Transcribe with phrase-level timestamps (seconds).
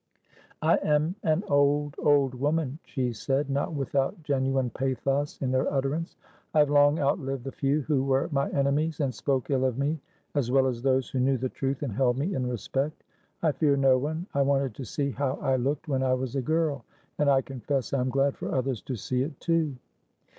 [0.63, 6.15] "I am an old, old woman," she said, not without genuine pathos in her utterance.
[6.55, 9.99] "I have long outlived the few who were my enemies and spoke ill of me,
[10.33, 13.03] as well as those who knew the truth and held me in respect.
[13.43, 14.25] I fear no one.
[14.33, 16.83] I wanted to see how I looked when I was a girl,
[17.19, 19.75] and I confess I am glad for others to see it, too."